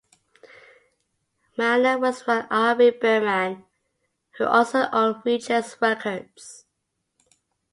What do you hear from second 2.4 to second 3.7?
Irving Berman,